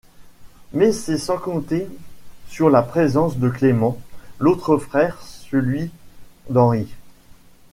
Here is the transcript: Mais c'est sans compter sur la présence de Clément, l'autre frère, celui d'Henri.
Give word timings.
Mais 0.73 0.91
c'est 0.93 1.19
sans 1.19 1.37
compter 1.37 1.85
sur 2.49 2.71
la 2.71 2.81
présence 2.81 3.37
de 3.37 3.49
Clément, 3.49 3.99
l'autre 4.39 4.77
frère, 4.79 5.21
celui 5.21 5.91
d'Henri. 6.49 6.87